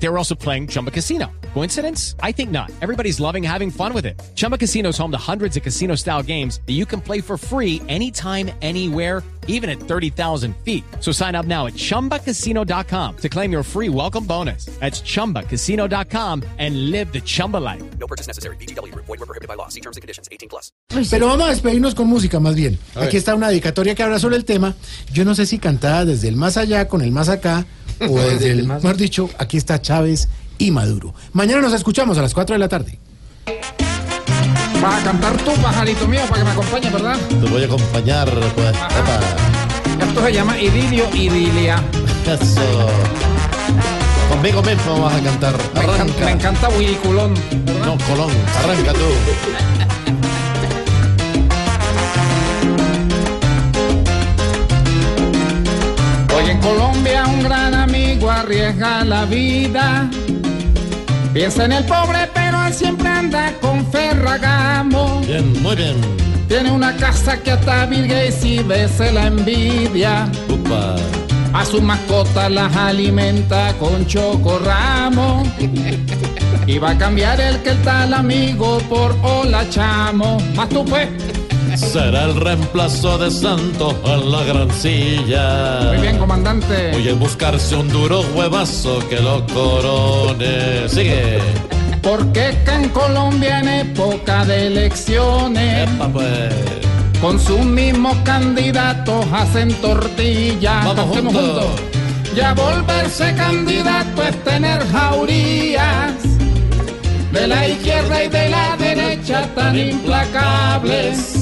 They 0.00 0.08
were 0.08 0.18
also 0.18 0.34
playing 0.34 0.68
Chumba 0.68 0.90
Casino. 0.90 1.30
Coincidence? 1.54 2.14
I 2.22 2.32
think 2.32 2.50
not. 2.50 2.70
Everybody's 2.80 3.18
loving 3.20 3.42
having 3.42 3.70
fun 3.70 3.92
with 3.92 4.06
it. 4.06 4.20
Chumba 4.36 4.56
Casino 4.56 4.90
is 4.90 4.98
home 4.98 5.10
to 5.10 5.18
hundreds 5.18 5.56
of 5.56 5.62
casino 5.62 5.96
style 5.96 6.22
games 6.22 6.60
that 6.66 6.74
you 6.74 6.86
can 6.86 7.00
play 7.00 7.20
for 7.20 7.36
free 7.36 7.82
anytime, 7.88 8.50
anywhere, 8.62 9.24
even 9.48 9.68
at 9.68 9.80
30,000 9.80 10.54
feet. 10.64 10.84
So 11.00 11.10
sign 11.10 11.34
up 11.34 11.46
now 11.46 11.66
at 11.66 11.74
chumbacasino.com 11.74 13.16
to 13.16 13.28
claim 13.28 13.50
your 13.50 13.64
free 13.64 13.88
welcome 13.88 14.24
bonus. 14.24 14.66
That's 14.78 15.00
chumbacasino.com 15.00 16.44
and 16.58 16.90
live 16.90 17.12
the 17.12 17.20
Chumba 17.20 17.56
life. 17.56 17.82
No 17.98 18.06
purchase 18.06 18.28
necessary. 18.28 18.56
BGW. 18.56 18.94
Void 18.94 19.08
were 19.08 19.26
prohibited 19.26 19.48
by 19.48 19.54
law. 19.54 19.68
See 19.68 19.80
terms 19.80 19.96
and 19.96 20.02
conditions. 20.02 20.28
18 20.30 20.48
plus. 20.48 20.70
Pero 21.10 21.26
vamos 21.26 21.46
a 21.46 21.50
despedirnos 21.50 21.94
con 21.94 22.06
música 22.06 22.38
más 22.38 22.54
bien. 22.54 22.78
Aquí 22.94 23.16
está 23.16 23.34
una 23.34 23.48
dedicatoria 23.48 23.94
que 23.94 24.02
habla 24.02 24.18
sobre 24.18 24.36
el 24.36 24.44
tema. 24.44 24.74
Yo 25.12 25.24
no 25.24 25.34
sé 25.34 25.46
si 25.46 25.58
cantada 25.58 26.04
desde 26.04 26.28
el 26.28 26.36
más 26.36 26.56
allá 26.56 26.88
con 26.88 27.02
el 27.02 27.10
más 27.10 27.28
acá 27.28 27.66
o 28.00 28.18
desde 28.18 28.50
el, 28.52 28.66
mejor 28.66 28.96
dicho, 28.96 29.30
aquí 29.38 29.56
está 29.56 29.80
Chávez 29.80 30.28
y 30.58 30.70
Maduro. 30.70 31.14
Mañana 31.32 31.60
nos 31.62 31.72
escuchamos 31.72 32.18
a 32.18 32.22
las 32.22 32.34
4 32.34 32.54
de 32.54 32.58
la 32.58 32.68
tarde. 32.68 32.98
Vas 34.82 35.00
a 35.00 35.04
cantar 35.04 35.36
tú, 35.38 35.52
pajarito 35.60 36.06
mío, 36.06 36.20
para 36.28 36.40
que 36.40 36.44
me 36.44 36.50
acompañes, 36.52 36.92
¿verdad? 36.92 37.16
Te 37.28 37.50
voy 37.50 37.62
a 37.62 37.66
acompañar, 37.66 38.30
pues. 38.54 38.68
Epa, 38.68 40.06
Esto 40.06 40.24
se 40.24 40.32
llama 40.32 40.58
idilio, 40.60 41.04
idilia. 41.14 41.82
Eso. 42.26 42.88
Conmigo 44.28 44.62
mismo 44.62 45.00
vas 45.00 45.14
a 45.14 45.20
cantar. 45.20 45.56
Me 45.74 45.80
encanta, 45.80 45.94
Arranca. 45.94 46.24
me 46.24 46.30
encanta 46.30 46.68
Huiculón. 46.68 47.34
No, 47.84 47.96
Colón, 48.06 48.30
arranca 48.62 48.92
tú. 48.92 49.08
Hoy 56.36 56.50
en 56.50 56.60
Colombia 56.60 57.26
un 57.26 57.42
gran 57.42 57.74
amigo 57.74 57.77
arriesga 58.38 59.04
la 59.04 59.24
vida. 59.24 60.08
Piensa 61.32 61.64
en 61.64 61.72
el 61.72 61.84
pobre, 61.84 62.28
pero 62.32 62.64
él 62.64 62.72
siempre 62.72 63.08
anda 63.08 63.52
con 63.60 63.84
Ferragamo. 63.90 65.20
Bien, 65.26 65.62
muy 65.62 65.76
bien. 65.76 65.96
Tiene 66.48 66.70
una 66.70 66.96
casa 66.96 67.36
que 67.36 67.50
hasta 67.50 67.86
Bill 67.86 68.06
Gates 68.06 68.44
y 68.44 68.64
se 68.96 69.12
la 69.12 69.26
envidia. 69.26 70.28
Upa. 70.48 70.96
A 71.52 71.64
sus 71.64 71.82
mascotas 71.82 72.50
las 72.50 72.74
alimenta 72.76 73.72
con 73.74 74.06
chocorramo. 74.06 75.42
Y 76.66 76.78
va 76.78 76.90
a 76.90 76.98
cambiar 76.98 77.40
el 77.40 77.58
que 77.62 77.70
el 77.70 77.82
tal 77.82 78.14
amigo 78.14 78.78
por 78.88 79.16
hola 79.22 79.68
chamo. 79.68 80.38
Más 80.54 80.68
tú 80.68 80.84
pues. 80.84 81.08
Será 81.78 82.24
el 82.24 82.34
reemplazo 82.34 83.18
de 83.18 83.30
Santos 83.30 83.94
en 84.04 84.32
la 84.32 84.42
gran 84.42 84.70
silla. 84.72 85.92
Muy 85.92 85.98
bien, 86.02 86.18
comandante. 86.18 86.90
Voy 86.92 87.08
a 87.08 87.14
buscarse 87.14 87.76
un 87.76 87.88
duro 87.88 88.20
huevazo 88.34 88.98
que 89.08 89.20
lo 89.20 89.46
corone. 89.46 90.88
Sigue. 90.88 91.38
Porque 92.02 92.56
que 92.64 92.72
en 92.72 92.88
Colombia 92.88 93.60
en 93.60 93.68
época 93.68 94.44
de 94.44 94.66
elecciones 94.66 95.88
Epa, 95.88 96.08
pues. 96.08 96.52
con 97.20 97.38
sus 97.38 97.60
mismos 97.60 98.16
candidatos 98.24 99.24
hacen 99.32 99.72
tortillas. 99.74 100.84
Vamos 100.84 101.04
Cantemos 101.04 101.34
juntos. 101.34 101.66
Ya 102.34 102.54
volverse 102.54 103.34
candidato 103.34 104.22
es 104.22 104.44
tener 104.44 104.84
jaurías 104.90 106.12
de 107.32 107.46
la 107.46 107.68
izquierda 107.68 108.24
y 108.24 108.28
de 108.28 108.48
la 108.48 108.57
tan 109.54 109.78
implacables. 109.78 111.34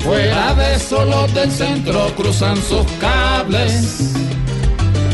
Fuera 0.00 0.54
de 0.54 0.74
eso 0.74 1.04
los 1.04 1.32
del 1.34 1.50
centro 1.50 2.12
cruzan 2.16 2.56
sus 2.56 2.84
cables 3.00 4.14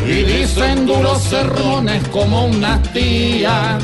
y 0.06 0.22
dicen 0.22 0.86
duros 0.86 1.22
sermones 1.22 2.06
como 2.08 2.46
unas 2.46 2.82
tías. 2.92 3.82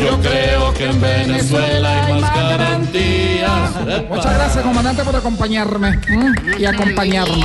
Yo 0.00 0.20
creo 0.20 0.74
que 0.74 0.84
en 0.86 1.00
Venezuela 1.00 2.06
hay 2.06 2.20
más 2.20 2.34
garantías. 2.34 3.70
Muchas 4.08 4.34
gracias, 4.34 4.64
comandante, 4.64 5.02
por 5.02 5.16
acompañarme 5.16 5.98
y 6.58 6.64
acompañarme. 6.64 7.44